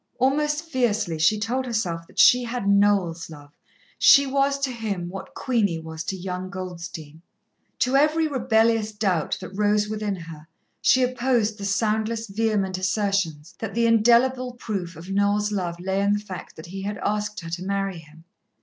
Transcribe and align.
Almost 0.17 0.63
fiercely 0.63 1.19
she 1.19 1.37
told 1.39 1.67
herself 1.67 2.07
that 2.07 2.17
she 2.17 2.43
had 2.45 2.67
Noel's 2.67 3.29
love. 3.29 3.51
She 3.99 4.25
was 4.25 4.57
to 4.61 4.71
him 4.71 5.09
what 5.09 5.35
Queenie 5.35 5.77
was 5.77 6.03
to 6.05 6.17
young 6.17 6.49
Goldstein. 6.49 7.21
To 7.77 7.95
every 7.95 8.27
rebellious 8.27 8.91
doubt 8.93 9.37
that 9.41 9.49
rose 9.51 9.87
within 9.87 10.15
her, 10.15 10.47
she 10.81 11.03
opposed 11.03 11.59
the 11.59 11.65
soundless, 11.65 12.25
vehement 12.25 12.79
assertions, 12.79 13.53
that 13.59 13.75
the 13.75 13.85
indelible 13.85 14.53
proof 14.53 14.95
of 14.95 15.11
Noel's 15.11 15.51
love 15.51 15.79
lay 15.79 16.01
in 16.01 16.13
the 16.13 16.19
fact 16.19 16.55
that 16.55 16.65
he 16.65 16.81
had 16.81 16.97
asked 17.03 17.41
her 17.41 17.51
to 17.51 17.63
marry 17.63 17.99
him. 17.99 18.23